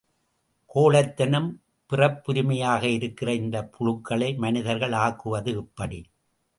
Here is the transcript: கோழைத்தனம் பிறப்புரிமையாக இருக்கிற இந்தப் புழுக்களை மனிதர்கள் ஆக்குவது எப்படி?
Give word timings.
கோழைத்தனம் 0.75 1.49
பிறப்புரிமையாக 1.89 2.83
இருக்கிற 2.83 3.33
இந்தப் 3.33 3.71
புழுக்களை 3.75 4.37
மனிதர்கள் 4.37 4.91
ஆக்குவது 4.91 5.55
எப்படி? 5.55 5.99